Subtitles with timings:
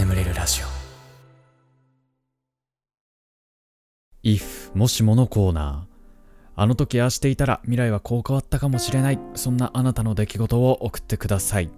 [0.00, 0.66] 眠れるラジオ。
[4.26, 5.90] If もしものコーナー。
[6.56, 9.18] あの時ああしていたら未来はこう変わったかもしれない。
[9.34, 11.68] そんなあなたの出来事を送ってください、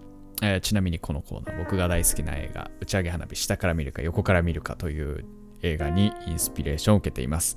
[0.40, 5.24] えーちなみにこのコーナー僕が大好きな映画打ち上げ花火下から見るか横から見るかという
[5.62, 7.56] 映画にインスピレーションを受けています。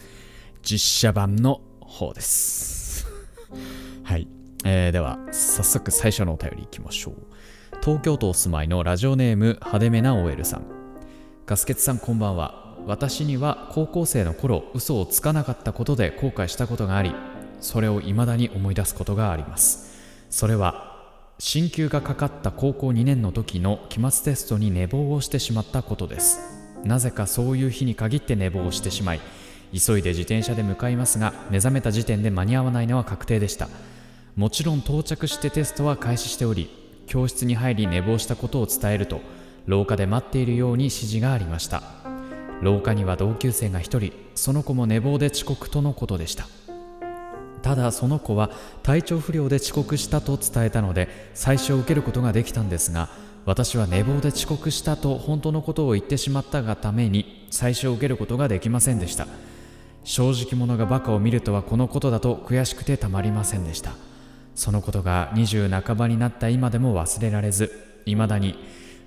[0.63, 3.05] 実写版の方です。
[4.01, 4.27] はい、
[4.63, 7.34] えーでは早速最初のお便りいきましょう。
[7.85, 10.63] 東京都お住まいのラジオネーム派手めな OL さん。
[11.45, 12.79] ガスケツさんこんばんは。
[12.87, 17.13] 私には高校生の頃嘘をつかなかったことで後悔したことがあり
[17.59, 20.01] それを未だに思い出すことがあります。
[20.31, 20.95] それは
[21.37, 26.39] 進級がかかった高校2年の時の期末テストに寝坊をしてしまったことです。
[26.83, 29.21] なぜかそういう日に限って寝坊をしてしまい
[29.71, 33.69] 急いで自転車で向かいますが目覚めた時点で間に合わないのは確定でした。
[34.35, 39.21] もちろん到着してテストは開始しており教室に入り寝坊したことを伝えると
[39.65, 41.83] 廊下で待っているように指示がありました。
[42.61, 46.47] 廊下には同級生が一人その子も寝坊で遅刻とのことでした。
[47.61, 48.51] ただその子は
[48.83, 53.09] 体調不良で遅刻したと伝えたので最初受けることができたんですが
[53.45, 59.27] 私は寝坊で遅刻したと本当のことを言ってしまったがために最初受けることができませんでした。
[60.03, 63.93] 正直者がバカを見るとはこのことだと悔しくてたまりませんでした。
[64.55, 68.57] そのことが20半ばになった今でも忘れられず未だに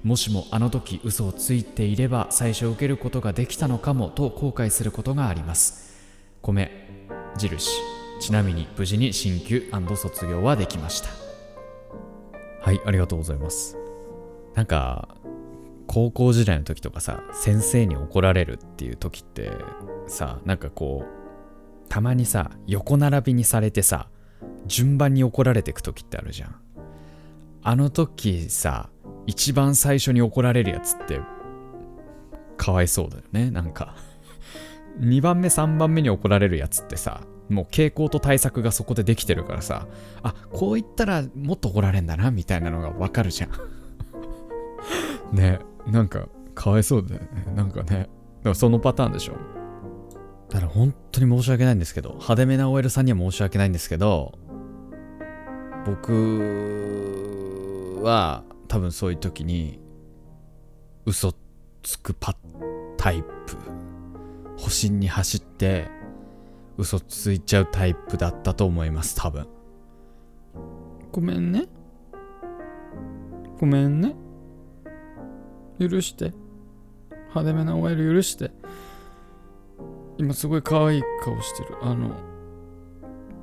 [0.05, 5.97] もしもあの時嘘をついていれば最初受けることができたのかもと後悔することがあります。
[6.41, 6.71] 米
[7.37, 7.69] 印。
[8.21, 11.09] ちなみに無事に進級卒業はできました。
[12.61, 13.77] はいありがとうございます。
[14.55, 15.09] なんか
[15.87, 19.51] 高校時代の時とかさ先生に怒られるっていう時って
[20.07, 24.09] さなんかこうたまにさ横並びにされてさ
[24.67, 26.57] 順番に怒られていく時ってあるじゃん。
[27.63, 28.89] あの時さ
[29.27, 31.21] 一番最初に怒られるやつって
[32.57, 33.95] かわいそうだよねなんか。
[35.01, 39.87] 2番目3番目に怒られるやつってさもう傾向と対策がそこでできてるからさ
[40.23, 43.51] あこう言ったらもっと怒られんだなみたいなのがわかるじゃん。
[45.33, 47.87] ねなんかかわいそうだよねなんかね。
[47.89, 48.09] だか
[48.51, 49.58] らそのパターンでしょ。
[50.51, 54.39] だから本当に申し訳ないんですけど派手めな OL さんには申し訳ないんですけど
[55.85, 59.81] 僕は多分そういう時に
[61.07, 61.35] 嘘
[61.83, 62.37] つくパ
[62.97, 63.29] タイプ。
[64.59, 65.89] 保身に走って
[66.77, 69.47] 嘘ついちゃうタイプだったと思います多分。
[71.13, 71.67] ごめんね。
[73.59, 74.15] ごめんね。
[75.81, 76.33] 許して。
[77.31, 78.51] 派手めな OL 許して。
[80.19, 81.77] 今すごい可愛い顔してる。
[81.81, 82.11] あの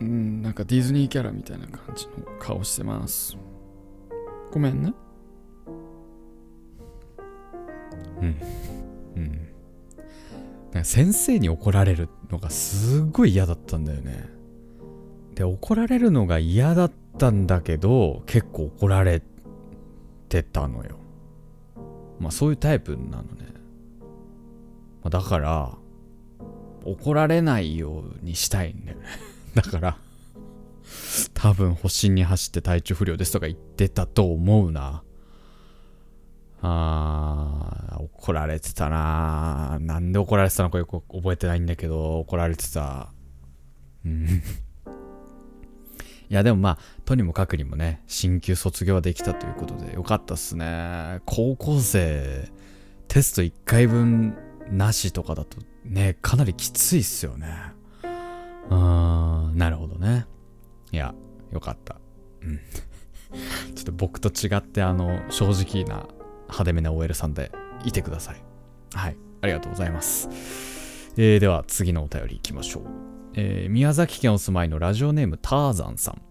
[0.01, 3.37] うんなんかディズニーキャラみたいな感じの顔してます。
[4.51, 4.93] ごめんね。
[8.21, 8.35] うん。
[9.15, 9.31] うん。
[10.73, 14.29] なんか先生に怒られるのがすごい嫌だったんだよね。
[15.33, 19.21] で怒られるのが嫌だったんだけど結構怒られ
[20.27, 20.97] てたのよ。
[22.19, 23.53] まあそういうタイプなのね、
[25.03, 25.77] まあだから
[26.85, 28.97] 怒られないようにしたいんだよ。
[28.99, 29.05] ね
[29.55, 29.97] だから
[31.33, 35.03] 多分保身に走って体調不良ですとか言ってたと思うな。
[36.61, 39.77] あー怒られてたな。
[39.81, 43.11] なんで怒られてたのかよく覚えてないんだけど怒られてた。
[44.05, 44.25] うん。
[46.27, 51.21] いやでもまあとにもかくにもね進級卒業はできたということでよかったっすね。
[51.25, 52.49] 高校生
[53.07, 54.35] テスト1回分
[54.71, 57.47] なしとかだとねかなりきついっすよね。
[58.69, 60.25] うーんなるほどね。
[60.91, 61.13] いや
[61.51, 61.97] よかった。
[62.41, 62.59] うん。
[63.75, 66.07] ちょっと僕と違ってあの正直な
[66.43, 67.51] 派手めな OL さんで
[67.83, 68.41] いてください。
[68.93, 69.17] はい。
[69.41, 70.27] ありがとうございます、
[71.17, 72.83] えーでは次のお便りいきましょう、
[73.35, 76.21] えー宮崎県お住まいのラジオネームターザンさん。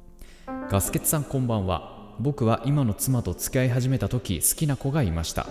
[0.69, 1.95] ガスケツさんこんばんは。
[2.19, 5.47] 僕は今の妻と付き合い始めた時好きな子がいました。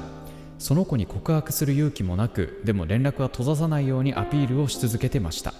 [0.63, 5.53] その子に告白する勇気もなくでも連絡は閉ざさないようにアピールをし続けてました。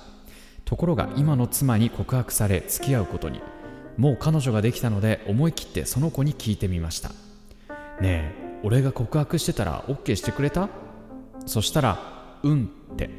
[0.64, 3.42] ところが今の妻に告白され付き合うことに。
[3.98, 7.10] もう彼女ができたので思い切ってその子に聞いてみました。
[7.10, 7.14] ね
[8.02, 10.70] え俺が告白してたら OK してくれた？
[11.48, 12.00] そしたら
[12.42, 13.10] 「うん」って。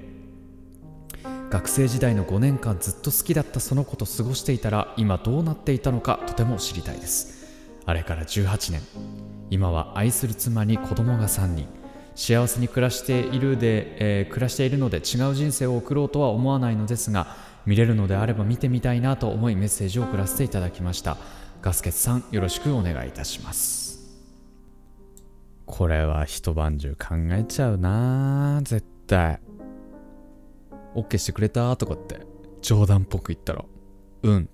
[1.51, 7.47] 学生時代の5年間ずっと好きだったその子と過ごしていたら今どうなっていたのかとても知りたいです。
[7.85, 9.24] あれから18年。
[9.51, 11.67] 今は愛する妻に子供が3人。
[12.17, 15.01] 幸せに暮らしているで、えー暮らしているので違
[15.31, 17.27] う人生を送ろうとは思わないのですが
[17.67, 21.17] 見れるのであれば見てみたいなと思いメッセージを送らせていただきました。
[21.61, 24.15] ガスケツさんよろしくお願いいたします。
[25.67, 29.41] これは一晩中考えちゃうな絶対。
[30.95, 31.75] OK してくれた？
[31.75, 32.21] とかって
[32.61, 33.65] 冗談っぽく言ったら。
[34.23, 34.49] うん。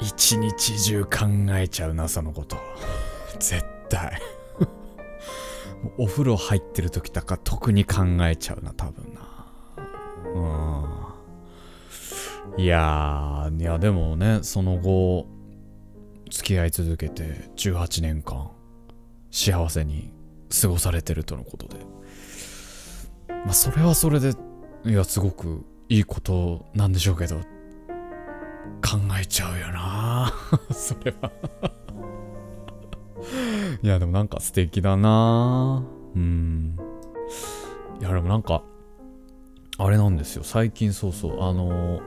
[0.00, 1.10] 一日中考
[1.52, 2.56] えちゃうなそのこと。
[3.38, 4.18] 絶対
[5.98, 9.20] お風呂入ってる時とか特に考えちゃうな多分な。
[12.56, 12.62] うん。
[12.62, 15.26] いやいやでもねその後
[16.30, 18.50] 付き合い続けて18年間
[19.30, 20.12] 幸せに
[20.60, 21.76] 過ごされてるとのことで。
[23.28, 24.34] まあそれはそれで
[24.84, 30.32] いやすごくいいことなんでしょうけど考えちゃうよな
[30.72, 31.30] それは。
[33.82, 35.84] いやでもなんか素敵だな。
[36.14, 36.76] うん。
[38.00, 38.62] いやでもなんか
[39.78, 40.42] あれなんですよ。
[40.44, 41.42] 最近そうそう。
[41.42, 42.00] あの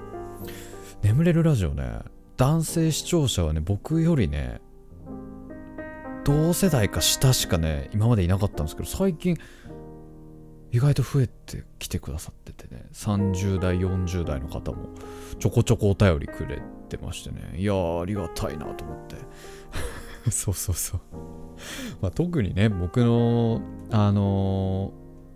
[1.02, 2.00] 眠れるラジオね。
[2.38, 4.60] 男性視聴者はね僕よりね
[6.26, 9.38] 同世代か下しかね今までいなかったんですけど最近
[10.72, 12.86] 意外と増えてきてくださっててね。
[12.92, 14.90] 30代40代の方も
[15.40, 17.54] ちょこちょこお便りくれてましてね。
[17.58, 19.16] いやありがたいなと思って。
[20.32, 21.02] そうそうそう。
[22.02, 23.62] まあ、特にね僕の
[23.92, 24.92] あの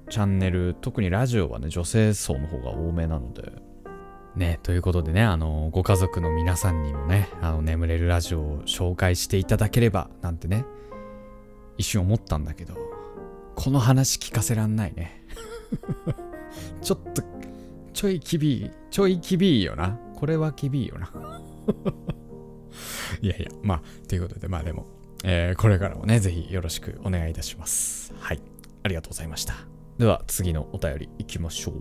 [0.08, 3.68] ー、チャンネル特にラジオはね女性層の方が多めなので。
[4.36, 10.66] ねということでねあのー、ご家族の皆さんにもねあの眠れるラジオを紹介していただければなんてね
[11.78, 12.76] 一瞬思ったんだけど
[13.56, 15.26] この話聞かせらんないね。
[16.82, 17.22] ちょっと
[17.92, 20.00] ちょいきびいちょいきびいよな。
[20.16, 21.12] これはきびいよな。
[23.22, 28.14] いやいやまあということでまあでもえー、これからもね、ぜひよろしくお願いいたします。
[28.20, 28.42] はい。
[28.84, 29.56] ありがとうございました。
[29.98, 31.74] では、次のお便りいきましょう。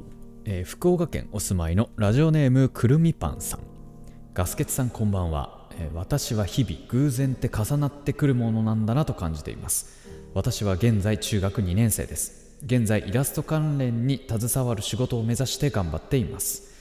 [0.45, 3.61] えー、福岡県お住まいのラジオネームくるみパンさん。
[4.35, 10.09] ガスケツさんこんばんは、えー、私は日々偶然って重なってくるものなんだなと感じています。
[10.35, 12.57] 私は現在中学2年生です。
[12.65, 16.75] 現在イラスト関連に携わる仕事を目指して頑張っています。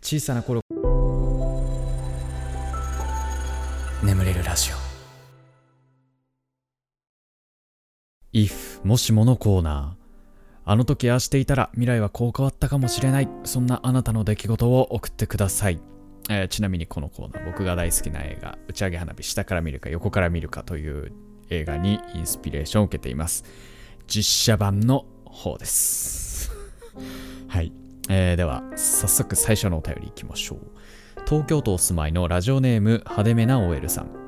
[0.00, 0.62] 小さな頃
[4.48, 4.76] ラジオ。
[8.32, 10.08] If もしものコーナー。
[10.64, 13.28] あの時ああしていたら未来はこう変わったかもしれない。
[13.44, 15.78] そんなあなたの出来事を送ってください、
[16.30, 17.44] えー、ちなみにこのコーナー。
[17.44, 21.12] 僕が大好きな映画打ち上げ花火下から見るか横から見るかという
[21.50, 23.44] 映画にインスピレーションを受けています。
[24.06, 26.50] 実写版の方です。
[27.48, 27.70] はい、
[28.08, 30.58] えー、では早速最初のお便りいきましょう。
[31.26, 34.27] 東京都お住まいのラジオネーム派手めな OL さん。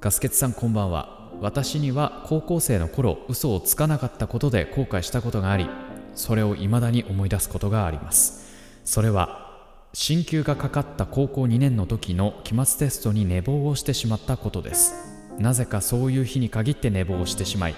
[0.00, 1.32] ガスケツさんこんばんは。
[1.40, 5.68] 私には高校生の頃嘘をつかなかったことで後悔したことがあり
[6.14, 8.54] それを未だに思い出すことがあります。
[8.84, 9.58] それは
[9.92, 14.94] 進級がかかった高校2年の時の期末テストに寝坊をしてしまったことです。
[15.40, 17.74] なぜかそういう日に限って寝坊をしてしまい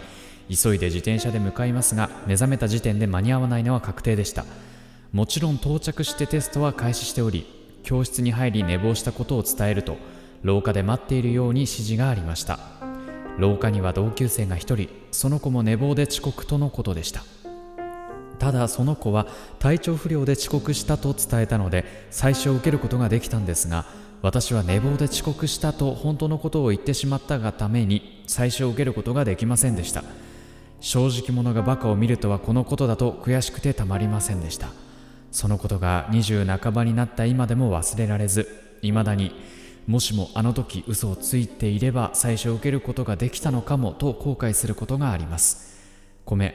[0.51, 4.45] 急いで自転車で向かいますが目覚めた時点で間に合わないのは確定でした。
[5.13, 7.47] もちろん到着してテストは開始しており
[7.83, 9.97] 教室に入り寝坊したことを伝えると
[10.43, 12.59] 廊下で待っているように指示がありました。
[13.39, 17.23] 廊下には同級生が1人その子も寝坊で遅刻とのことでした。
[18.39, 19.27] ただその子は
[19.59, 23.85] 体調不良で遅刻したと伝えたので最初受けることができたんですが
[24.23, 30.05] 私は寝坊で遅刻したと本当のことを言ってしまったがために最初受けることができませんでした。
[30.81, 34.69] 正直者がバカを見るとはこのことだと悔しくてたまりませんでした。
[35.31, 38.49] そのことが20半ばになった今でも忘れられず
[38.81, 39.33] 未だに
[39.87, 45.79] もしもあの時嘘をついていれば最初受けることができたのかもと後悔することがあります。
[46.25, 46.55] 米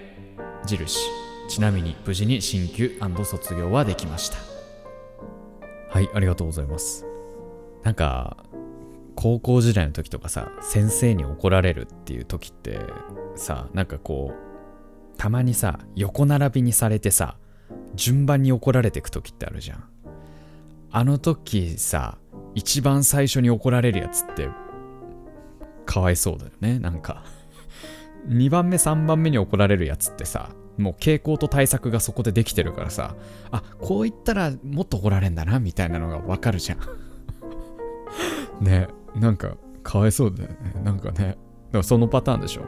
[0.65, 1.25] 印。
[1.48, 4.38] ちなみに無事に進級卒業はできました。
[5.89, 7.05] はいありがとうございます。
[7.84, 8.38] なんか
[9.15, 12.79] 高校時代の時とかさ先生に怒られるっていう時って
[13.36, 17.38] さなんかこうたまにさ横並びにされてさ
[17.94, 19.84] 順番に怒られてく時ってあるじゃん。
[20.91, 22.17] あの時さ
[22.55, 24.50] 一番最初に怒られるやつって
[25.85, 26.79] かわいそうだよね。
[26.79, 27.24] なんか。
[28.27, 33.15] 2番目3番目に怒られるやつってさもう傾向と対策がそこでできてるからさ
[33.51, 36.79] あこう言ったらもっと怒られんだなみたいなのがわかるじゃん。
[38.63, 38.88] ね。
[39.15, 40.57] なんかかわいそうだよね。
[40.83, 41.17] なんかね。
[41.17, 41.38] だか
[41.74, 42.62] らそのパターンでしょ。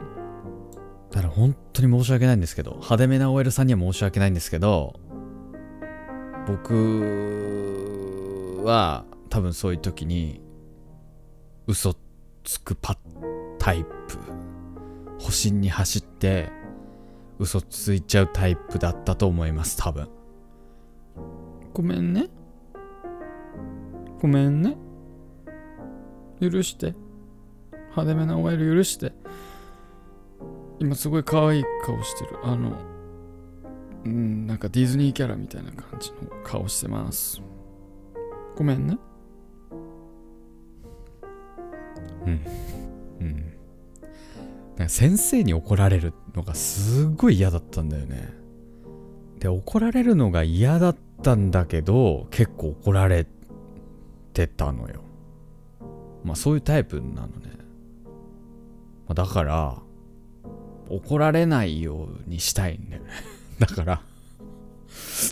[1.10, 4.94] だから本当に申し訳ないんですけど派手めな OL さんには申し訳ないんですけど
[6.46, 10.40] 僕は多分そういう時に
[11.66, 11.94] 嘘
[12.44, 12.96] つくパ
[13.58, 14.18] タイプ
[15.20, 16.50] 保身に走って
[17.38, 20.08] 嘘ついちゃうタイプだったと思います多分。
[21.72, 22.28] ごめんね。
[24.20, 24.76] ごめんね。
[26.40, 26.94] 許して。
[27.90, 29.12] 派手めな OL 許して。
[30.80, 32.38] 今すごい可愛い顔してる。
[32.42, 32.72] あの
[34.04, 37.40] うんなんかディズニーキャラみたいな感じの顔してます。
[38.56, 38.98] ごめんね。
[43.20, 43.26] うん。
[44.78, 44.84] うん。
[44.84, 48.28] ん先生に怒られるのがすっごい嫌だったんだよね。
[49.38, 53.26] で怒られるのが嫌だったんだけど結構怒られ
[54.32, 55.02] てたのよ。
[56.24, 57.32] まあそういうタイプなのね、
[59.06, 59.78] まあ、だから
[60.88, 63.10] 怒られないようにしたいんだよね。
[63.58, 64.02] だから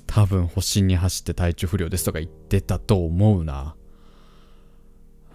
[0.06, 3.74] 多分保身に走って体調不良ですとか言ってたと思うな。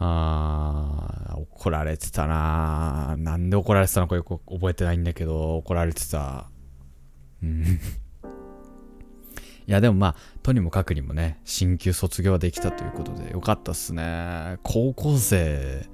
[0.03, 3.15] あー怒られてたな。
[3.20, 6.50] なんで怒られてたのかよく覚えてないんだけど怒られてた。
[7.43, 7.62] うん。
[9.67, 14.58] いやでもまあとにもかくにもね進級卒業できたということでよかったっすね。
[14.63, 15.88] 高校生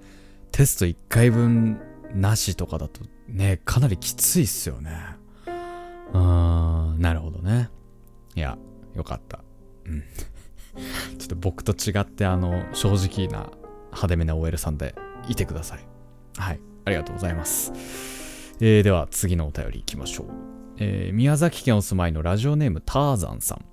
[0.53, 1.77] テスト1回分
[2.13, 4.97] なしとかだとねかなりきついっすよね。
[6.13, 7.69] うーんなるほどね。
[8.35, 8.57] いや
[8.95, 9.41] よかった。
[9.85, 10.03] うん。
[11.19, 13.51] ちょっと僕と違ってあの正直な
[13.97, 14.93] 派手めな OL さんで
[15.27, 15.79] いてください。
[16.37, 16.59] はい。
[16.85, 17.73] ありがとうございます、
[18.61, 20.27] えーでは次のお便りいきましょう。
[20.77, 23.65] えー宮崎県お住まいのラジオネームターザンさん。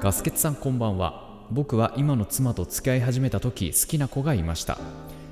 [0.00, 1.46] ガスケツさんこんばんは。
[1.50, 4.76] 僕は今の妻と付き合い始めた時好きな子がいました。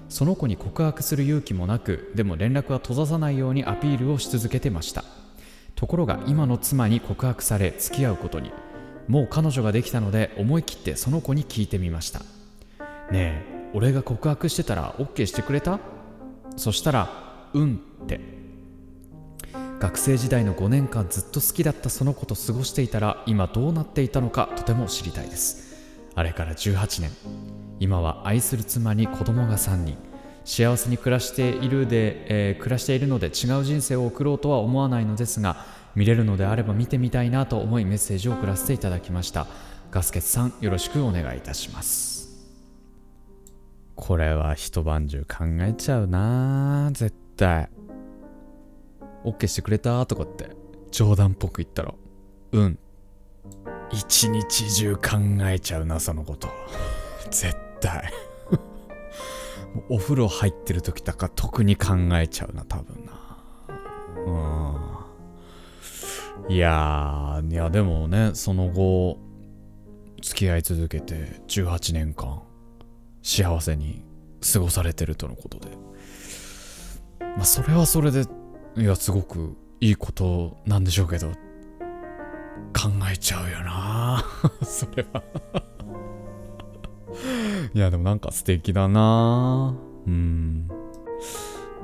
[0.09, 5.05] その子に告白する勇気もなくでも連絡は閉ざさないようにアピールをし続けてました。
[5.75, 8.53] ところが今の妻に告白され付き合うことに。
[9.09, 12.21] もう彼女ができたので思い切ってその子に聞いてみました。
[13.11, 15.79] ねえ俺が告白してたら OK してくれた？
[16.57, 17.11] そしたら
[17.55, 18.21] うんって。
[19.81, 25.77] 学生時代の5年間ずっと好きだったその子と過ごしていたら今どうなっていたのかとても知りたいです。
[26.15, 27.11] あれから18年。
[27.81, 29.97] 今は愛する妻に子供が3人。
[30.45, 35.65] 幸せに暮らしているで、えー暮らしているので違う人生を送ろうとは思わないのですが
[35.95, 39.47] 見れるのであれば見てみたいなと思いメッセージを送らせていただきました。
[39.91, 42.12] ガスケツさんよろしくお願いいたします。
[43.95, 47.69] これは一晩中考えちゃうな絶対。
[49.25, 50.51] OK してくれたとかって
[50.91, 51.95] 冗談っぽく言ったら。
[52.53, 52.79] うん。
[53.91, 55.01] 一日中考
[55.45, 56.49] えちゃうなそのこと。
[57.31, 58.13] 絶対。
[59.89, 63.13] お風呂入ってる時とか特に考えちゃうな多分な。
[66.49, 66.55] うん。
[66.55, 69.19] いやいやでもねその後
[70.21, 72.43] 付き合い続けて18年間。
[73.23, 74.05] 幸せに
[74.53, 75.69] 過ごされてるとのことで。
[77.21, 78.25] まあそれはそれで
[78.77, 81.29] いやすごくいいことなんでしょうけど
[82.73, 84.25] 考えちゃうよな。
[84.63, 85.23] それは。
[87.75, 89.75] いやでもなんか素敵だな。
[90.07, 90.69] うん。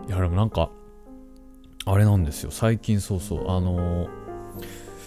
[0.09, 0.71] いやでもなんか
[1.85, 2.51] あれなんですよ。
[2.51, 4.09] 最近そうそうあの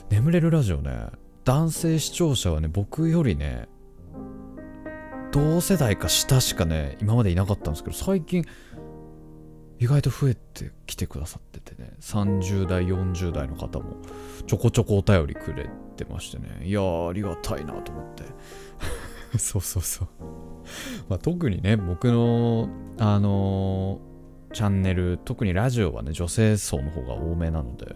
[0.10, 1.08] 眠れるラジオね
[1.44, 3.68] 男性視聴者はね僕よりね
[5.32, 8.46] 同世代か下しかね今までいなかったんですけど最近
[9.80, 13.98] 意外と増えてきてくださっててね30代40代の方も
[14.46, 18.24] ちょこちょこお便りくれてましてねいやーありがたいなと思って。
[19.40, 20.08] そうそうそう、
[21.08, 22.68] まあ、特にね僕の
[23.00, 24.12] あのー
[24.54, 27.96] チャンネル特にラジオはね女性層の方が多めなので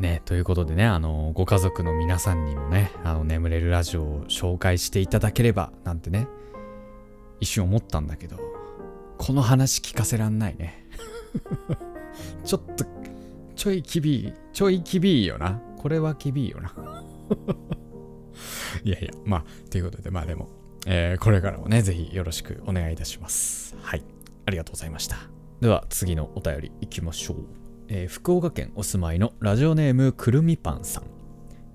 [0.00, 6.26] ねということでねあのご家族の皆さんにもねあの眠れるラジオを紹介していただければなんてね
[7.40, 8.38] 一瞬思ったんだけど
[9.18, 10.86] この話聞かせらんないね。
[12.44, 12.84] ちょっと
[13.54, 15.60] ちょいきびいちょいきびいよな。
[15.76, 16.72] これはきびいよな。
[18.82, 20.48] いやいやまあということでまあでも、
[20.86, 23.76] えーこれからもねぜひよろしくお願いいたします。
[23.82, 24.02] はい。
[24.46, 25.16] ありがとうございました。
[25.60, 27.36] では次のお便りいきましょう、
[27.92, 31.02] えー福岡県お住まいのラジオネームくるみパンさん。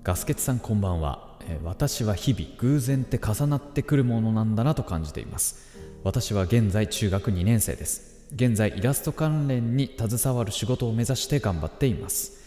[0.02, 5.76] ガスケツさんこんばんは、えー私は日々偶然って重なってくるものなんだなと感じています。
[6.04, 8.24] 私は現在中学2年生です。
[8.34, 12.42] 現在イラスト関連に携わる仕事を目指して頑張っています。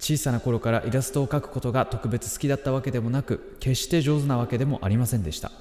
[0.00, 5.52] 小さな頃からイラストを描くことが特別好きだったわけでもなく決して上手なわけでもありませんでした。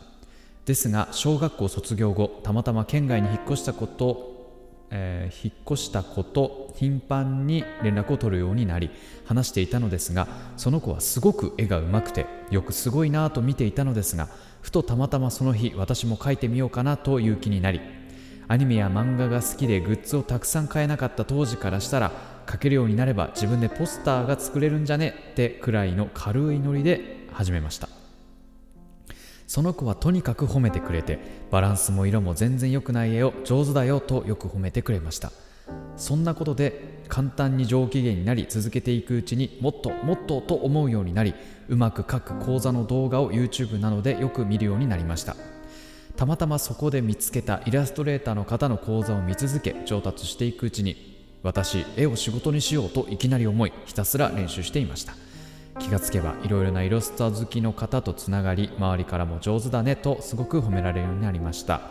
[0.65, 4.32] ですが小学校卒業後たまたま県外に引っ越したこと
[4.95, 8.91] えー引っ越したこと頻繁に連絡を取るようになり
[9.25, 14.29] 話していたのですがその子はすごく絵が上手くてよくすごいなぁと見ていたのですが
[14.61, 17.81] ふとたまたまその日私も描いてみようかなという気になり
[18.47, 22.11] アニメや漫画が好きでグッズをたくさん買えなかった当時からしたら
[22.45, 28.02] 描けるようになれば自分でポスターが作れるんじゃねってくらいの軽いノリで始めました。
[29.47, 31.19] その子はとにかく褒めてくれて
[31.51, 35.31] バランスも色も全然良くない絵を上手だよとよく褒めてくれました。
[35.95, 41.33] そんなことで簡単に上機嫌になり続けていくうちにもっともっとと思うようになり
[41.69, 45.35] うまく書く講座の動画を YouTube などでよく見るようになりました。
[46.15, 55.13] たまたまそこで見つけたイラストレーターの方の講座を見続け上達していくうちに私絵を仕事にしようといきなり思いひたすら練習していました。
[55.79, 61.81] 気がつけばいろいろなイラスト好きの方とつながり周りからも上手だねとすごく褒められるようになりました。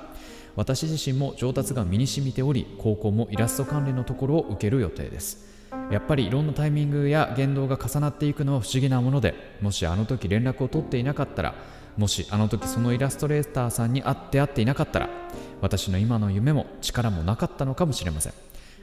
[0.55, 5.51] 私自身も上達が身に染みており高校もイラスト関連のところを受ける予定です。
[5.91, 11.55] やっぱりいろんなタイミングや言動が重なっていくのは不思議なものでもしあの時連絡を取っていなかったら
[11.97, 15.09] もしあの時そのイラストレーターさんに会って会っていなかったら
[15.61, 18.33] 私の今の夢も力もなかったのかもしれません。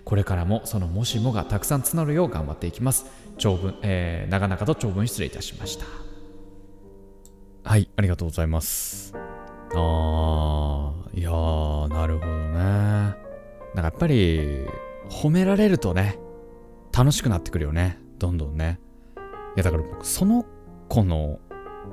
[0.06, 3.06] これからもそのもしもがたくさん募るよう頑張っていきます。
[3.40, 5.86] 長文、えー、長々と長文失礼いたしました。
[7.64, 9.14] はいありがとうございます。
[9.74, 12.60] あーいやーなるほどね。
[12.60, 14.66] なんかやっぱり
[15.10, 16.20] 褒められるとね
[16.92, 17.98] 楽しくなってくるよね。
[18.18, 18.80] どんどんね。
[19.56, 20.46] いやだから僕その
[20.90, 21.40] 子の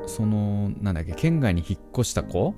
[0.07, 2.55] そのなんだっけ県外に引っ越した子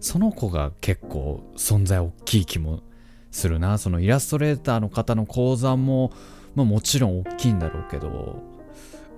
[0.00, 2.82] その子が結構存在大きい気も
[3.30, 3.78] するな。
[3.78, 6.12] そのイラストレーターの方の講座も、
[6.56, 8.42] まあ、もちろん大きいんだろうけど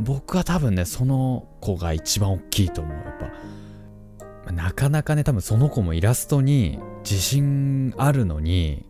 [0.01, 2.97] 僕は多分ねその子が一番大きいと思う。
[2.97, 3.15] やっ
[4.47, 8.87] ぱなかなかね多分その子もイラストに自信あるのに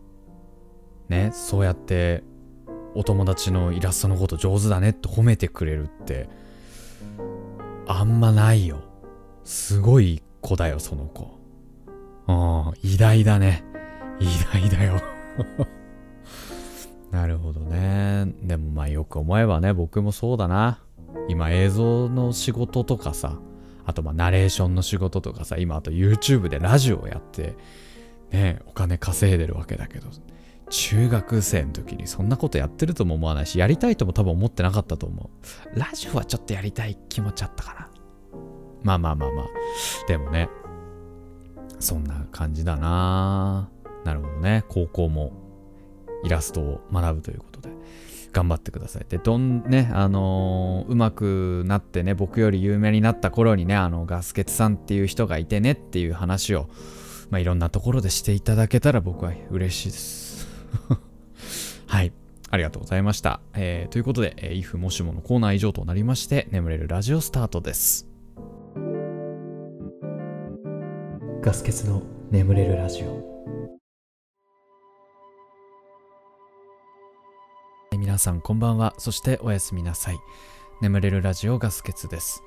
[1.09, 2.23] ねそうやって
[2.95, 6.29] お友達のイラストのこと上手だねって褒めてくれるって
[7.87, 8.83] あんまないよ。
[9.43, 11.37] すごい子だよその子。
[12.27, 13.63] うん偉大だね。
[14.19, 14.27] 偉
[14.61, 15.01] 大だよ。
[17.11, 18.33] なるほどね。
[18.43, 20.79] でもまあよく思えばね、僕もそうだな。
[21.27, 23.39] 今映像の仕事とかさ、
[23.85, 27.55] あとまあナレーションの仕事とかさ、今あと YouTube でラジオをやって、
[28.31, 30.07] ね、お金稼いでるわけだけど、
[30.69, 35.31] 中学生の時にそんなことやってるとも思わないし、やりたいとも多分思ってなかったと思
[35.75, 35.79] う。
[35.79, 37.89] ラジオはちょっとやりたい気持ちあったかな。
[38.83, 39.45] まあまあまあまあ。
[40.07, 40.49] でもね、
[41.79, 43.69] そんな感じだな
[44.05, 44.63] なるほどね。
[44.69, 45.31] 高校も
[46.23, 47.69] イラストを学ぶということで、
[48.31, 49.05] 頑張ってください。
[49.09, 56.69] で、どんね、あのー、うまくなってね、僕より有名になった頃にね、あの、ガスケツさんっていう人がいてねっていう話を、
[57.29, 60.47] まあ、いろんなところでしていただけたら僕は嬉しいです。
[61.87, 62.11] はい。
[62.51, 63.41] ありがとうございました。
[63.53, 68.07] えー、ということで、えー、if もしものコーナー以上となりまして、眠れるラジオスタートです。
[71.41, 72.01] ガスケツの
[72.31, 73.38] 眠れるラジオ。
[77.97, 80.19] 皆さんこんばんはそしておやすみなさい
[80.81, 82.43] 眠れるラジオガスケツです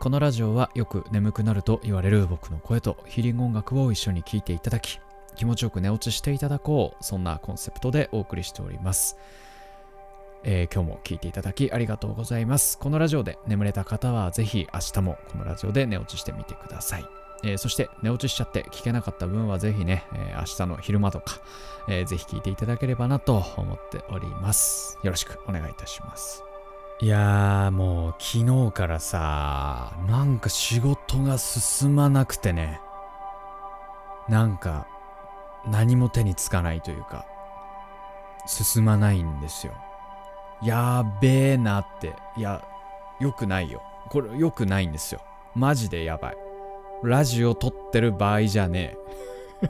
[0.00, 5.00] このラジオはよく眠くなると言われる僕の声とヒーリング音楽を一緒に聴いていただき
[5.36, 9.16] 気持ちよく寝落ちしていただこうそんなコンセプトでお送りしております
[10.44, 12.76] えー、今日も聴いていただきありがとうございます。
[12.76, 17.21] このラジオで眠れた方はぜひ明日もこのラジオで寝落ちしてみてください。
[17.42, 21.40] えー、そして寝落ちしちゃって聞けなかった分はぜひね、えー、明日の昼間とか、
[21.88, 24.98] えー、ぜひ聞いていただければなと思っております。
[25.02, 26.44] よろしくお願いいたします。
[27.00, 32.80] いやーもう昨日からさ、なんか仕事が進まなくてね、
[34.28, 34.86] なんか
[35.66, 37.26] 何も手につかないというか、
[38.46, 39.72] 進まないんですよ。
[40.62, 42.14] やべえなって。
[42.36, 42.64] いや、
[43.18, 43.82] よくないよ。
[44.10, 45.20] これよくないんですよ。
[45.56, 46.51] マジでやばい。
[47.02, 48.96] ラジオ撮ってる場合じゃね
[49.62, 49.66] え。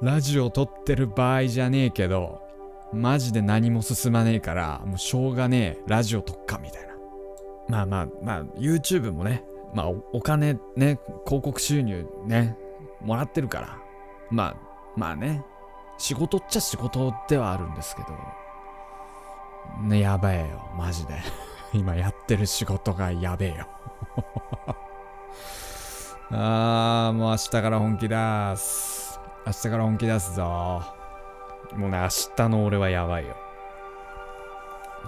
[0.02, 2.42] ラジオ撮ってる場合じゃねえけど、
[2.92, 6.94] マジで何も進まねえから、もうしょうがねえ、ラジオ撮っか、みたいな。
[7.68, 12.56] まあまあまあ、YouTube もね、まあお金ね、広告収入ね、
[13.00, 13.78] もらってるから、
[14.30, 14.56] まあ、
[14.96, 15.42] まあね、
[15.96, 18.08] 仕事っちゃ仕事ではあるんですけど、
[19.88, 20.46] ね、やばいよ、
[20.76, 21.14] マジで。
[21.72, 23.66] 今やってる仕事がやべえよ。
[26.30, 29.20] あー、もう明日から本気出す。
[29.46, 30.82] 明日から本気出すぞ。
[31.74, 33.36] もうね、明日の俺はやばいよ。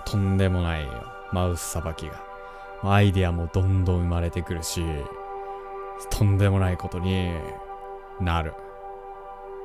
[0.05, 0.89] とんでもないよ。
[1.33, 2.23] マウスさばきが。
[2.83, 4.83] アイディアもどんどん生まれてくるし、
[6.11, 7.31] とんでもないことに
[8.21, 8.55] なる。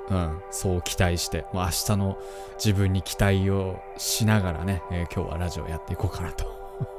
[0.10, 2.18] うん、そう期待して、もう明日の
[2.56, 6.46] 自分に期待をしながらね、えー、今日はラジオやっていこうかなと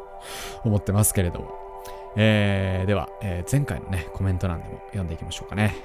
[0.64, 1.62] 思ってますけれども。
[2.16, 5.77] えー、では、えー、前回のね、コメント欄でも読んでいきましょうかね。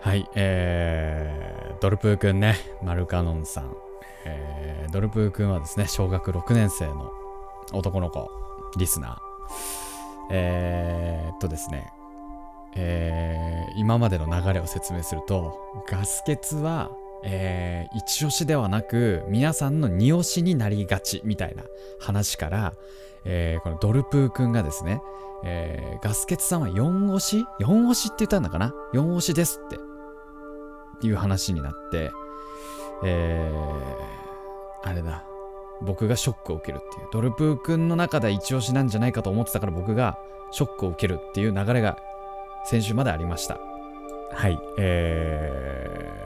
[0.00, 3.74] はい、えー、ドルプーくんね、マルカノンさん。
[4.24, 7.12] えー、ドルプーくんはですね、小学6年生の
[7.72, 8.30] 男の子、
[8.76, 9.18] リスナー。
[10.30, 11.92] えー、っとですね、
[12.74, 16.90] えー、今までの流れを説明すると、ガス欠は
[17.24, 21.64] えー、一押しではなく皆さんの二押しになりがちみたいな
[21.98, 22.74] 話から、
[23.24, 25.00] えー、このドルプーくんがですね、
[25.44, 29.68] えー、ガスケツさんは4押し ?4 押しって言ったんだかな ?4 押しですっ
[31.00, 32.10] ていう話になって、
[33.04, 35.24] えー、あれだ。
[35.82, 37.08] 僕がショックを受けるっていう。
[37.12, 40.18] ドルプーくんの中で一押しなんじゃないかと思ってたから僕が
[40.50, 41.98] ショックを受けるっていう流れが
[42.64, 43.58] 先週までありました。
[44.32, 44.58] はい。
[44.78, 46.25] え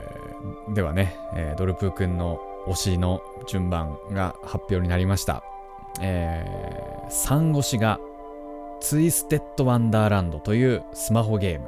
[0.73, 5.43] ではね、えー、ドルプーくんの推しの順番が発表になりました。
[5.99, 7.99] えー、3推しが
[8.79, 11.67] ツイステッドワンダーランドというスマホゲーム。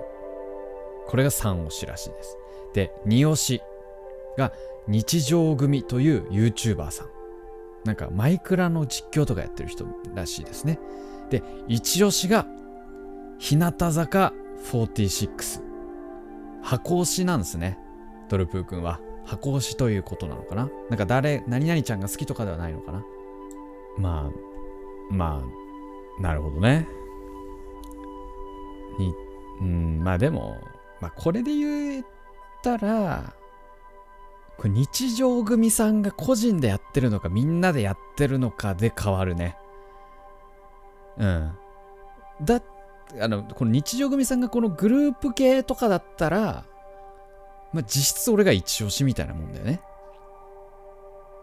[1.07, 2.38] これが3推しらしいです。
[2.73, 3.62] で、2推し
[4.38, 4.51] が
[4.88, 7.07] 日常組という YouTuber さん。
[7.86, 10.79] なんかマイクラの実況とかやってる人らしいですね。
[11.29, 12.45] で、一押しが
[13.39, 14.33] 日向坂
[14.71, 15.62] 46。
[16.62, 17.77] 箱推しなんですね。
[18.34, 19.00] ドルプー君は。
[19.26, 20.69] 箱推しということなのかな？
[20.89, 23.06] なんか誰、何々ちゃんが好きとかではないのかな？
[23.98, 24.32] ま
[25.12, 25.43] あ、ま
[26.19, 26.88] あ、なるほどね。
[28.98, 29.13] に、
[29.62, 30.58] うん、まあでも、
[31.00, 32.06] まあこれで言っ
[32.63, 33.34] たら、
[34.58, 39.56] これ日常組さんが個人でやってるのかみんなでやってるのかで変わるね。
[41.17, 41.52] うん。
[42.41, 42.62] だ、
[43.22, 46.65] あの、この日常組さんがこのグループ系とかだったら、
[47.73, 49.81] まあ実質俺が一押しみたいなもんだよね。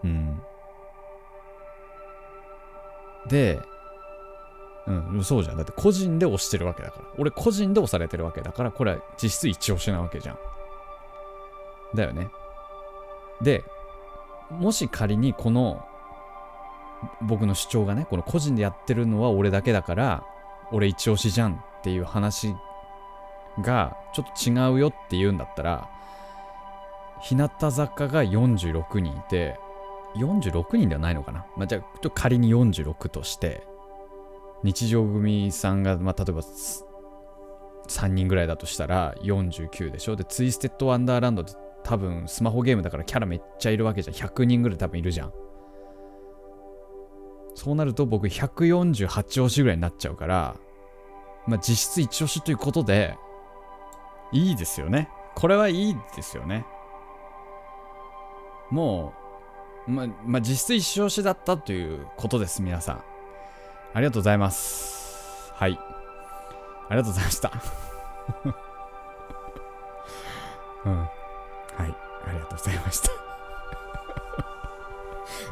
[0.04, 0.40] うん。
[3.28, 3.60] で、
[4.86, 5.56] うん、そうじゃん。
[5.56, 7.04] だって個人で押してるわけだから。
[7.18, 10.38] 俺個人で押されてるわけだから、これは実質一押しなわけじゃん。
[11.94, 12.30] だよね。
[13.42, 13.64] で、
[14.50, 15.84] もし仮にこの
[17.22, 20.24] 僕の主張がね、この個人でやってるのは俺だけだから、
[20.72, 22.54] 俺一押しじゃんっていう話
[23.62, 25.88] がちょっと違うよって言うんだったら、
[27.22, 29.58] 日向坂が46人いて、
[30.16, 33.66] 46人ではないのかな、まあ、じゃあ、ちょっと仮に46として、
[34.62, 40.16] 日常組さんが、まあ、例えば3人ぐらいだとしたら49でしょ？
[40.16, 41.52] で、ツイステッドワンダーランドって
[41.82, 44.16] 多分スマホゲームだからキャラめっちゃいるわけじゃん。
[44.16, 45.32] 100人ぐらい多分いるじゃん。
[47.54, 50.56] そうなると僕148押しぐらいになっちゃうから、
[51.46, 53.16] まあ実質1押しということで、
[54.30, 55.08] いいですよね。
[55.34, 56.66] これはいいですよね。
[58.70, 59.12] も
[59.86, 63.02] う、ま、まあ、実質一押しだったということです、皆さん。
[63.92, 65.52] ありがとうございます。
[65.54, 65.78] はい。
[66.88, 67.52] ありがとうございました。
[70.84, 70.96] うん。
[70.96, 71.08] はい、
[71.78, 73.10] ありがとうございました。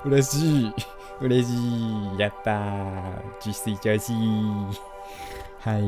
[0.08, 0.74] 嬉しい。
[1.20, 1.54] 嬉し
[2.14, 2.18] い。
[2.18, 3.22] やったー。
[3.44, 4.52] 実質調子いい。
[5.60, 5.82] はい。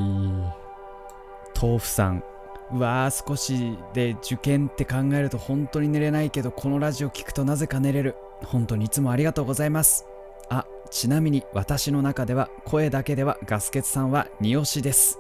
[1.61, 2.25] 豆腐さん。
[2.73, 8.15] うわー、少しで受験って考えると本当に寝れないけど、このラジオ聞くとなぜか寝れる。
[8.45, 10.07] 本当にいつもありがとうございます。
[10.49, 15.19] あ、ちなみに私の中では声だけではガスケツさんは二押しです。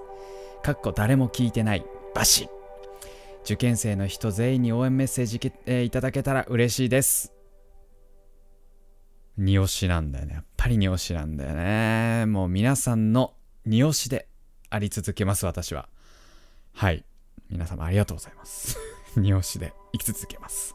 [0.63, 1.85] かっこ誰も聞いてない。
[2.15, 2.49] バシ。
[3.45, 7.33] 受験生の人全員に応援メッセージ、えー、いただけたら嬉しいです。
[9.37, 10.35] 二押しなんだよね。
[10.35, 12.27] やっぱり二押しなんだよね。
[12.27, 13.35] もう皆さんの
[13.65, 14.29] 二押しで
[14.69, 15.89] あり続けます、私は。
[16.75, 17.05] はい。
[17.51, 18.79] 皆様ありがとうございます。
[19.17, 20.75] 二押しで生き続けます。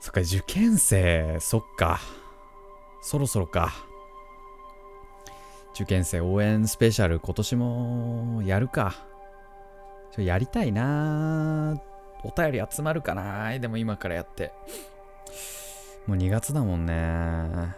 [0.00, 2.00] そっか、受験生、そっか。
[3.00, 3.72] そろそろか。
[5.74, 8.94] 受験生応援スペシャル今年もやるか。
[10.12, 11.80] ちょやりたいな
[12.22, 14.52] お便り集まるかなでも今からやって。
[16.06, 17.74] もう2月だもんね。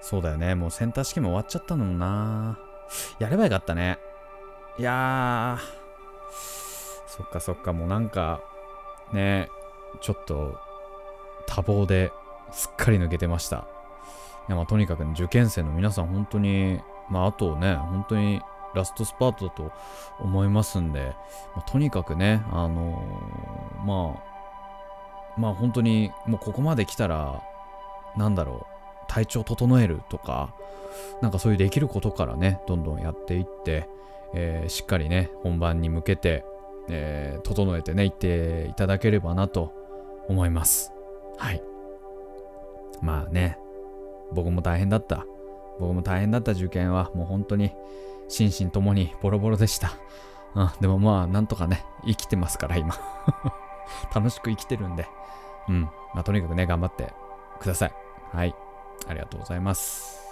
[0.00, 0.54] そうだよね。
[0.54, 2.58] もうセンター試験も終わっちゃったのもな。
[3.18, 3.98] やればよかったね。
[4.78, 5.82] いやー。
[7.06, 8.40] そっかそっか、もうなんか、
[9.12, 9.48] ね、
[10.00, 10.58] ちょっと
[11.46, 12.10] 多忙で
[12.52, 13.66] すっかり抜けてました。
[14.48, 16.80] いやまあとにかく、ね、受験生の皆さん本当に、
[17.10, 18.40] まああとね、本当に
[18.74, 19.72] ラストスパートだと
[20.20, 21.14] 思いますんで、
[21.54, 27.42] まあ、とにかくね、あのー、まあ、まあ本当にもうここまで来たら、
[28.16, 30.54] なんだろう、体調整えるとか、
[31.20, 33.86] なんかそういうできることからね、どんどんやっていって、
[34.34, 36.44] えー、しっかりね、本番に向けて、
[36.88, 39.72] えー、整えてね、いっていただければなと
[40.28, 40.92] 思います。
[41.38, 41.62] はい。
[43.00, 43.58] まあね、
[44.32, 45.26] 僕も大変だった。
[45.78, 47.72] 僕も大変だった受験はもう本当に
[48.28, 49.92] 心身ともにボロボロでした。
[50.54, 52.94] うん、でもまあ、なんとかね、生きてますから、今。
[54.14, 55.06] 楽しく生きてるんで。
[55.68, 55.82] うん。
[56.14, 57.12] まあ、とにかくね、頑張って
[57.58, 57.92] ください。
[58.32, 58.54] はい。
[59.08, 60.22] ありがとうございます。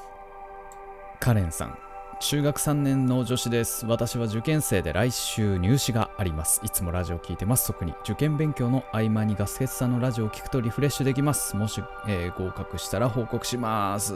[1.19, 1.90] カレンさん。
[2.21, 3.87] 中学3年の女子です。
[3.87, 6.61] 私は受験生で来週入試があります。
[6.63, 7.69] いつもラジオ聞いてます。
[7.69, 11.57] 特に受験勉強の合間にガスケツさんのラジオを聞くとリフレッシュできます。
[11.57, 14.13] もし、えー合格したら報告します。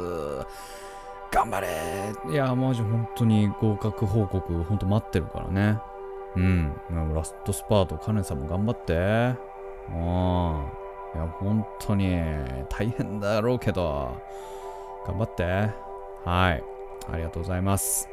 [1.32, 5.78] 頑張れいや、マジ本当に合格報告、本当待ってるからね。
[6.36, 6.74] うん。
[7.14, 8.92] ラストスパート、カネさんも頑張って。
[9.88, 10.68] うん。
[11.14, 12.20] いや、本当に
[12.68, 14.14] 大変だろうけど、
[15.06, 15.70] 頑張って。
[16.26, 16.73] はい。
[17.10, 18.08] ありがとうございます。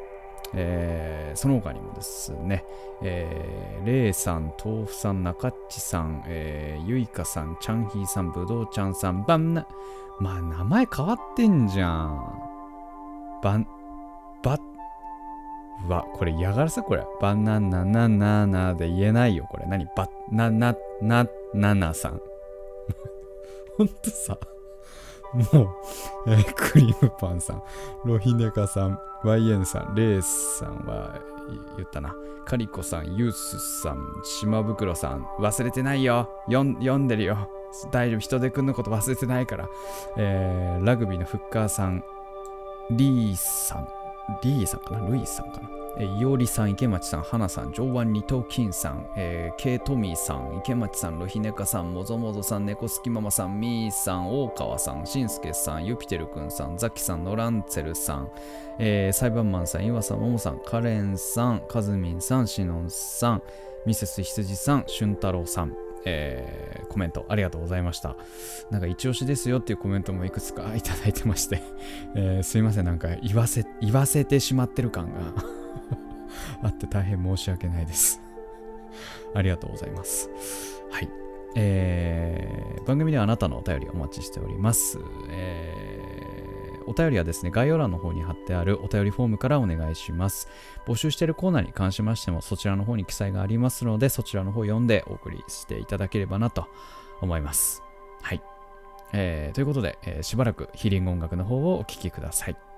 [0.54, 2.66] えーその他にもですね、
[3.02, 9.66] えー、レイさん、豆腐さん、中っちさん、えーゆいかさん、ちゃんひーさん、ぶどうちゃんさん、ばんな、
[10.20, 12.34] まあ名前変わってんじゃん。
[13.42, 13.68] ばん、
[14.44, 14.58] ば、
[15.88, 16.82] わ、これ嫌がらせ？
[16.82, 17.06] これ。
[17.22, 19.66] バナナナナナで言えないよ、これ。
[19.68, 19.86] 何？
[19.96, 22.22] ば、な、な、な、ななさん。
[23.78, 24.38] ほんとさ、
[25.34, 25.70] もう、
[26.28, 27.64] えークリームパンさん、
[28.06, 31.16] ロヒネカさん、YN さん、レースさんは
[31.78, 32.14] 言ったな。
[32.46, 36.30] カリコさん、ユースさん、島袋さん、忘れてないよ。
[36.48, 37.50] 読ん読んでるよ。
[37.92, 39.70] 大丈夫、人手くんのこと忘れてないから。
[40.18, 42.04] えーラグビーのフッカーさん、
[42.90, 43.88] リーさん、
[44.44, 45.08] リーさんかな？
[45.08, 45.70] ルイさんかな？
[46.00, 58.30] いおりさん、池町さん、花さん、上腕二頭筋さん、えー、ケイトミーさん、池町さん、ロヒネカさん、もぞもぞさん、猫好きママさん、ミーさん、大川さん、しんすけさん、ユピテルくんさん、ザキさん、ノランツェルさん、
[58.80, 63.44] えー、サイバーマンさん、岩佐桃さん、カレンさん、カズミンさん、シノンさん、
[63.86, 65.76] ミセス羊さん、俊太郎さん、
[66.06, 68.18] えーコメントありがとうございました。
[68.70, 71.62] なんか一押しですよっていうコメントもいくつか いただいてまして、
[72.16, 75.61] えーすいません、なんか言わせ、言わせてしまってる感が
[76.64, 78.22] あって大変申し訳ないです。
[79.34, 80.30] ありがとうございます。
[80.92, 81.10] はい。
[81.56, 85.00] えー番組ではあなたのお便りお待ちしております。
[85.30, 90.50] えーお便りはですね、概要欄の方に貼ってあるお便りフォームからお願いします。
[90.86, 96.68] 募集しているコーナーに関しましても、そちらの方に記載がありますので、そちらの方読んでお送りしていただければなと
[97.22, 97.84] 思います。
[98.24, 98.42] はい。
[99.14, 102.71] えーということで、えーしばらくヒーリング音楽の方をお聴きください。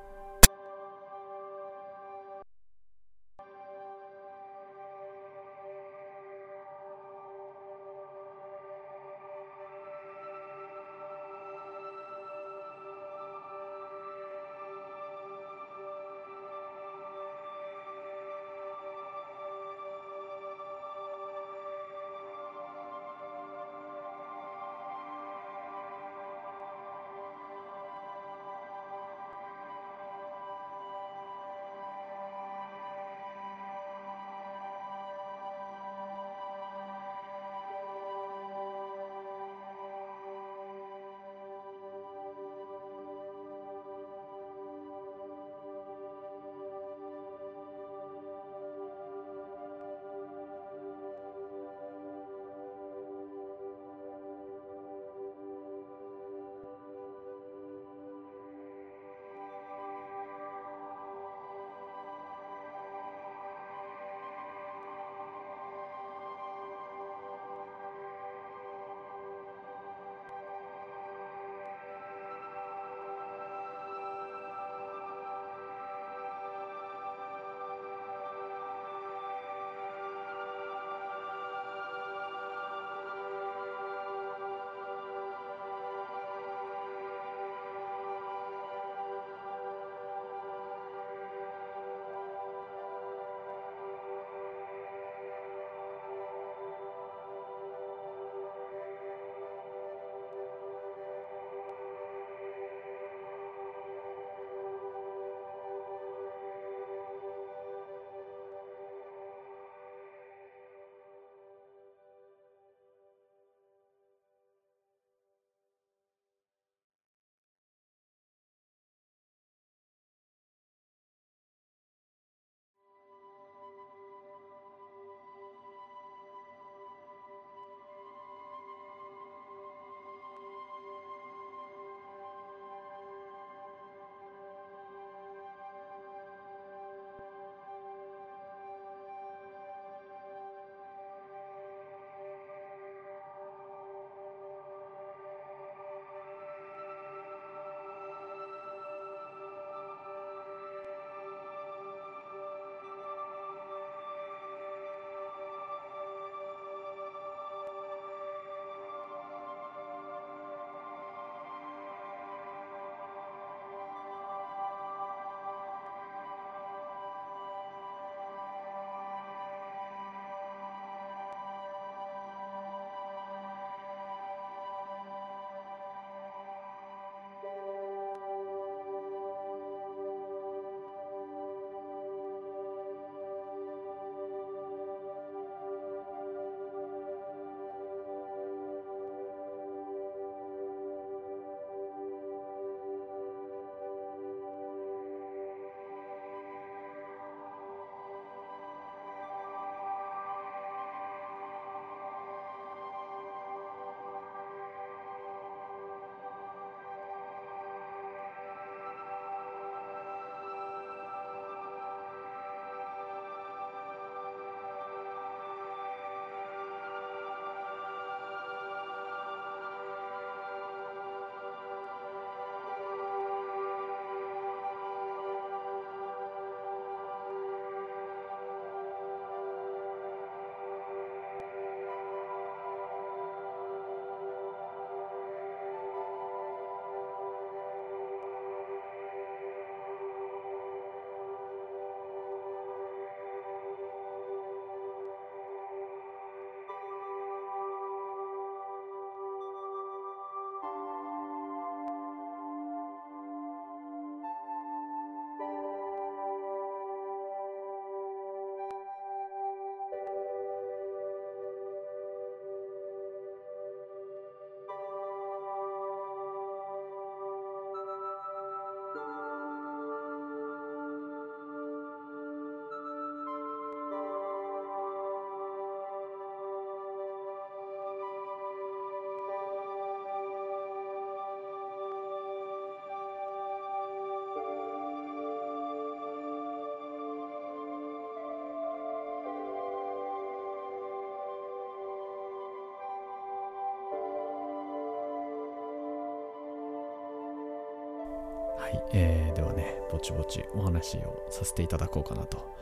[298.73, 302.55] い、えー、ではね、ぼちぼちお話をさせていただこうかなと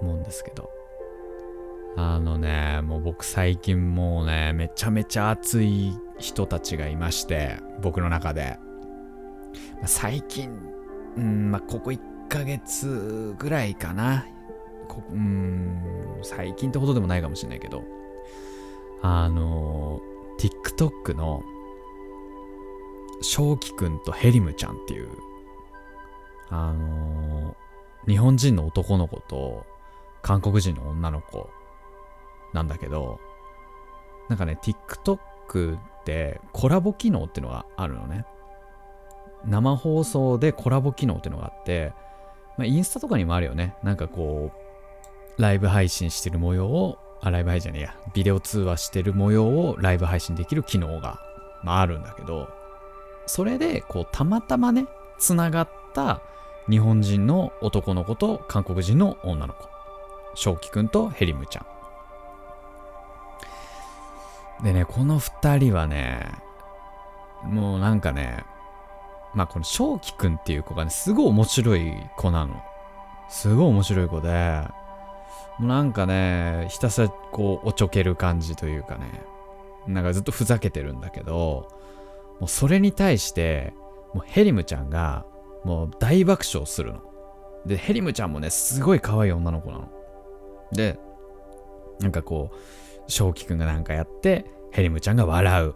[0.00, 0.70] 思うんですけど。
[1.96, 8.58] あのね、もう僕最近もうね、めちゃめちゃ熱い人たちがいまして、僕の中で。
[9.82, 10.56] ま、最近、
[11.16, 14.26] うん、まあ、ここ1ヶ月ぐらいかな。
[14.88, 15.80] こうん、
[16.22, 17.84] 最近ってほどでもないかもしれないけど、
[19.02, 20.00] あの、
[20.38, 21.42] TikTok の、
[23.22, 25.08] 正輝くんとヘリムちゃんっていう、
[26.50, 27.56] あの
[28.06, 29.64] 日本人の男の子と
[30.22, 31.48] 韓国人の女の子
[32.52, 33.20] なんだけど、
[34.28, 38.24] なんかね、TikTok ってコラボ機能っていうのがあるのね。
[39.46, 41.92] 生放送でコラボ機能っていうのがあって、
[42.58, 43.74] まあ、インスタとかにもあるよね。
[43.82, 44.52] なんかこ
[45.38, 51.18] う、ライブ配信してる模様を、あ、ライブ配信じゃねえや、ビデオ通話してる模様をライブ配信できる機能が、
[51.62, 52.48] まあ、あるんだけど、
[53.26, 54.86] それで、こう、たまたまね、
[55.18, 56.20] つながった
[56.70, 59.68] 日本人の男の子と韓国人の女の子。
[60.34, 61.66] 正輝くんとヘリムちゃ
[64.60, 64.64] ん。
[64.64, 66.30] でね、この二人はね、
[67.42, 68.44] もうなんかね、
[69.34, 72.62] まあこの正輝くんっていう子がね、すごい面白い子なの。
[73.28, 74.62] すごい面白い子で、
[75.58, 79.24] もうなんかね、ひたすらこう、おちょける感じというかね、
[79.86, 81.68] なんかずっとふざけてるんだけど、
[82.38, 83.72] もうそれに対して、
[84.14, 85.24] もうヘリムちゃんが、
[85.64, 87.00] もう大爆笑するの。
[87.66, 89.88] で、ヘリムちゃんもね、すごい可愛い女の子なの。
[90.72, 90.98] で、
[92.00, 95.74] なんかこう、正輝くんがなんかやって、ヘリムちゃんが笑う。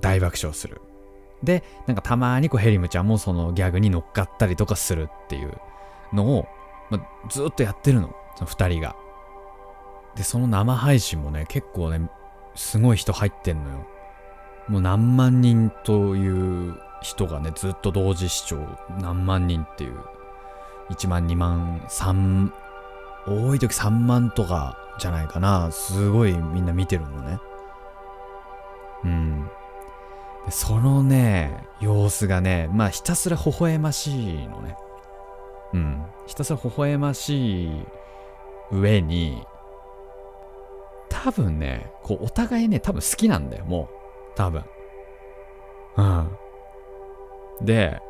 [0.00, 0.80] 大爆笑する。
[1.42, 5.52] で、なんかたまにこうヘリムちゃんもそのギャグに乗っかったりとかするっていう
[6.12, 6.46] のを、
[6.90, 8.14] まあ、ずっとやってるの。
[8.36, 8.96] その二人が。
[10.16, 12.10] で、その生配信もね、結構ね、
[12.54, 13.86] すごい人入ってんのよ。
[14.68, 18.58] もう何万人という人がね、ずっと同時視聴、
[19.00, 19.98] 何万人っていう、
[20.90, 22.50] 1万、2万、3、
[23.28, 25.70] 多い時3万とかじゃないかな。
[25.70, 27.38] すごいみんな見てるのね。
[29.04, 29.50] うん。
[30.46, 34.76] でそのね、様子がね、まあひたすら微笑ましいのね。
[35.74, 36.06] うん。
[36.26, 37.86] ひたすら微笑ましい
[38.72, 39.44] 上に、
[41.08, 43.88] 多分ね、こうお互いね、多分好きなんだよ、もう。
[44.36, 44.64] 多分。
[45.96, 46.30] うん。
[47.62, 48.00] で、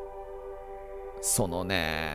[1.20, 2.14] そのね、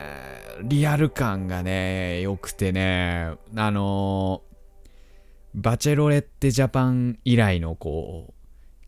[0.62, 4.42] リアル感がね、良くてね、あの
[5.54, 8.34] バチェロレッテジャパン以来のこう、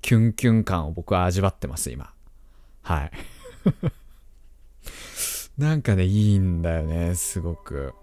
[0.01, 2.13] キュンキュン感を僕は味わってます、今。
[2.83, 3.11] はい。
[5.59, 7.95] なんかね、いいんだよね、すごく。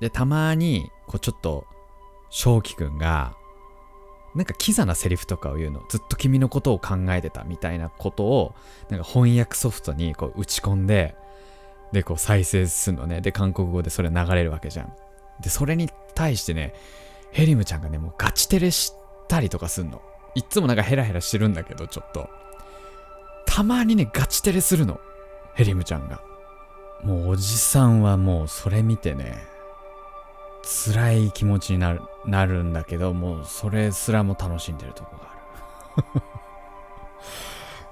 [0.00, 1.66] で、たまに、こうちょっと、
[2.30, 3.36] 正輝くんが、
[4.34, 5.82] なんかキザなセリフとかを言うの。
[5.88, 8.54] ずっと君のことを考えてたみたいなことを、
[8.88, 11.14] なんか翻訳ソフトにこう打ち込んで、
[11.92, 13.20] で、こう再生するのね。
[13.20, 14.92] で、韓国語でそれ流れるわけじゃん。
[15.40, 16.74] で、それに対してね、
[17.30, 18.92] ヘリムちゃんがね、もうガチテレし
[19.28, 20.02] たりとかすんの。
[20.34, 22.28] いっつもなんかヘラヘラしてるんだけど、ちょっと。
[23.46, 24.98] たまにね、ガチテレするの。
[25.54, 26.20] ヘリムちゃんが。
[27.04, 29.53] もうおじさんはもうそれ見てね、
[30.64, 36.20] 辛い気持ちになるなるんだけど、もうそれすらも楽しんでるとこがあ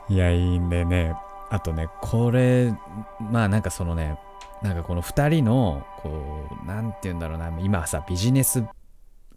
[0.09, 0.15] る。
[0.15, 1.15] いや、いいんでね。
[1.51, 2.73] あとね、これ、
[3.21, 4.19] まあなんかそのね、
[4.63, 8.65] なんかこの2人の、こう、なんて言うんだろうな、今さ、ビジネス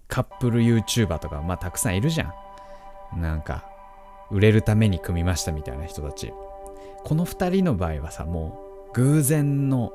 [0.07, 2.33] カップル YouTuber とか、まあたくさんいるじゃ
[3.15, 3.21] ん。
[3.21, 3.65] なんか、
[4.31, 6.33] 売れるために組みましたみたいな人たち。
[7.03, 8.59] この2人の場合はさ、も
[8.89, 9.91] う偶然の、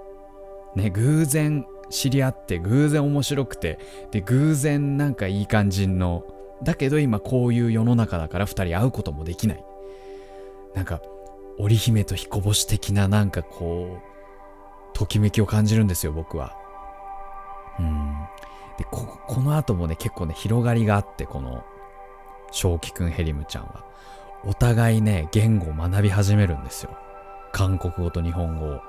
[0.76, 3.78] ね、偶然知り合って、偶然面白くて、
[4.11, 6.24] で、偶然なんかいい感じの、
[6.62, 9.64] だけど今こういう世の中だから2人会うこともできない。
[10.74, 11.01] なんか、
[11.59, 16.57] 織姫と彦星的ななんかこう、ときめきを感じるんですよ、僕は。
[17.78, 18.14] うん。
[18.78, 21.64] で、こ、この後もね、結構ね、広がりがあって、この、
[22.53, 23.84] 正輝くんヘリムちゃんは。
[24.45, 26.97] お互いね、言語を学び始めるんですよ。
[27.53, 28.80] 韓国語と日本語を。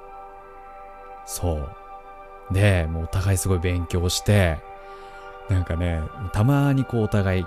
[1.25, 1.80] そう。
[2.51, 4.59] で、もうお互いすごい勉強して、
[5.49, 6.01] なんかね、
[6.33, 7.45] たまにこうお互い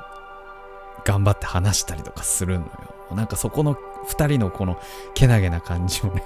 [1.04, 2.70] 頑張って話したりとかするのよ。
[3.12, 3.76] なんかそこの
[4.06, 4.78] 二人のこの
[5.14, 6.24] けなげな感じもね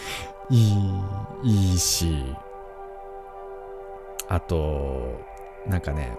[0.50, 1.02] いい、
[1.42, 2.34] いいし、
[4.28, 5.20] あと、
[5.66, 6.16] なんかね、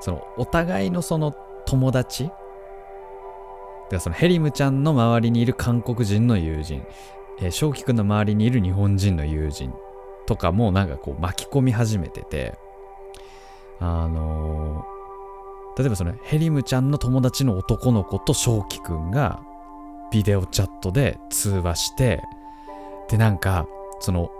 [0.00, 1.34] そのお互いのその
[1.66, 2.30] 友達
[3.90, 6.86] でそのヘリムちゃんの周りにいる韓国人の友人、
[7.40, 9.72] えー、正輝くんの周りにいる日本人の友人
[10.28, 12.58] とかもなんかこう巻き込み始めてて、
[13.80, 19.40] あのー、例えばそのヘリムちゃんの友達の男の子と正輝くんが
[20.12, 22.22] ビデオチャットで通話して
[23.08, 23.66] でなんか
[24.00, 24.30] その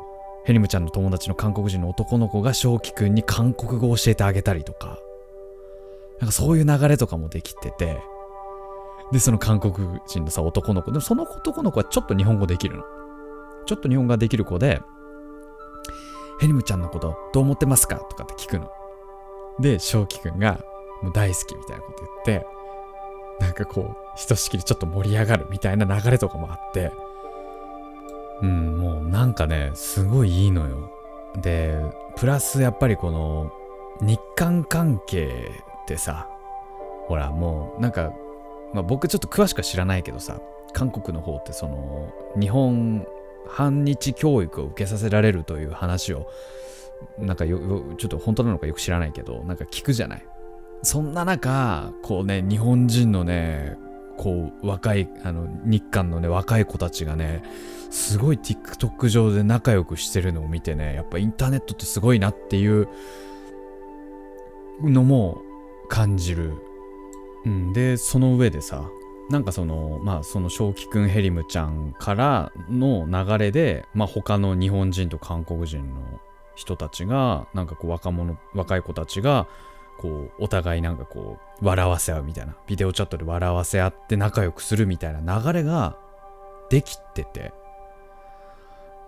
[0.45, 4.99] ヘリムちゃんの友達の韓国人の男の子が正輝くんに韓国語を教えてあげたりとか
[6.21, 7.99] なんかそういう流れとかもできてて
[9.11, 12.85] でその韓国人のさ男の子でもその男の子はちょっと日本語できるの。
[13.65, 14.81] ちょっと日本語ができる子で
[16.41, 17.97] ヘリムちゃんのことどう思ってますか？
[17.97, 18.71] とかって聞くの。
[19.61, 20.61] で正輝くんが
[21.03, 22.47] もう大好きみたいなこと言って
[23.41, 26.93] なんかこうひとしきりちょっと盛り上がるみたいな流れとかもあって
[28.43, 30.93] うんもうなんかねすごいいいのよ。
[31.37, 31.81] で
[32.17, 33.53] プラスやっぱりこの
[34.01, 35.51] 日韓関係
[35.83, 36.29] ってさ
[37.07, 38.13] ほらもうなんか、
[38.73, 40.41] まあ、僕ちょっと詳しくは知らないけどさ
[40.73, 43.07] 韓国の方ってその日本
[43.47, 46.31] 反日教育を受けさせられるという話を
[47.19, 47.59] なんかよ
[47.97, 50.27] ちょっと本当なのかよく知らないけどなんか聞くじゃない？
[50.83, 53.77] そんな中こうね日本人のね
[54.17, 57.43] こう若いあの日韓のね若い子たちがね
[57.91, 62.89] すごい TikTok 上で仲良くしてるのを見てねやっぱインターネットってすごいなっていう
[64.83, 65.41] のも
[65.89, 66.53] 感じる、
[67.47, 68.91] うん、でその上でさ
[69.29, 76.21] なんかそのまあその正輝くんヘリムちゃんからの流れでまあ他の日本人と韓国人の
[76.55, 79.47] 人たちがなんかこう若者若い子たちが
[79.99, 85.97] こうお互いなんかこう笑わせ合うみたいなビデオチャットで笑わせ合って仲良くするみたいな流れが
[86.71, 87.53] できてて。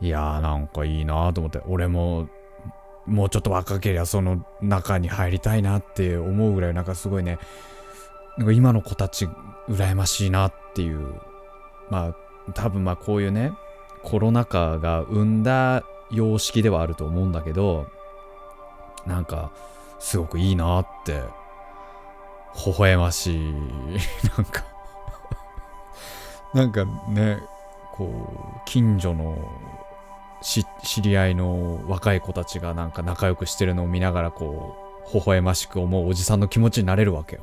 [0.03, 1.61] いやーなんかいいなと思って。
[1.67, 2.29] 俺も
[3.07, 7.39] もうちょっと若けりゃその中に入りたいなって思うぐらいなんかすごいね
[8.41, 9.29] なんか今の子たち
[9.69, 11.21] 羨ましいなっていう。
[11.91, 12.15] ま
[12.47, 13.53] あ多分まあこういうね
[14.03, 17.87] コロナ禍が生んだ様式ではあると思うんだけど
[19.07, 19.53] なんか
[19.99, 21.23] すごくいいなって
[22.65, 23.53] 微笑ましい。
[24.35, 24.65] なんか
[26.55, 27.43] なんかね
[27.93, 29.37] こう近所の
[30.41, 30.65] 知
[31.03, 34.79] り合いの若い子たちがなんか仲良くしてるのを見ながらこ
[35.13, 37.43] う微笑ましく思うおじさんの気持ちになれるわけよ。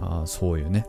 [0.00, 0.86] あそういうね。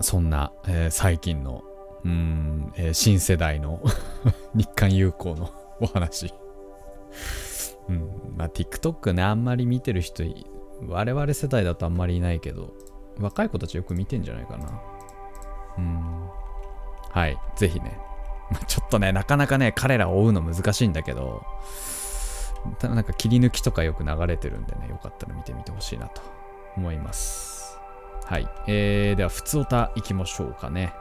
[0.00, 1.62] そんな、えー、最近の
[2.04, 3.80] うん、えー、新世代の
[4.54, 6.32] 日韓友好の お話。
[7.88, 10.22] うん、まあ TikTok ねあんまり見てる人
[10.88, 12.72] 我々世代だとあんまりいないけど
[13.20, 14.80] 若い子たちよく見てんじゃないかな。
[15.78, 16.28] うん。
[17.10, 17.98] はいぜひね。
[18.66, 21.42] ちょっとね、なかなかね、彼らを追うの難しいんだけど、
[22.78, 26.22] ただなんか切り抜きとかよく流れてるんでね、よかったら見てみてほしいなと
[26.76, 27.61] 思います。
[28.24, 28.48] はい。
[28.66, 30.94] えー、では、ふつおたいきましょうかね。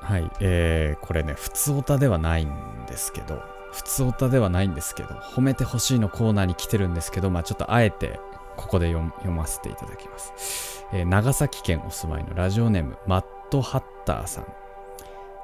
[0.00, 0.30] はい。
[0.40, 2.50] えー、これね、ふつおたではないん
[2.86, 3.42] ですけど、
[3.72, 8.20] ふつおたではないんですけど、褒めてほしいのコーナーに来てるんですけど、まあちょっとあえて、
[8.56, 14.46] ここで読ませていただきます、えー、長崎県お住まいのラジオネーム、マットハッターさん。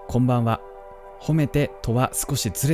[0.09, 0.61] こんばんは。
[1.21, 2.73] 褒めてとは少しずれ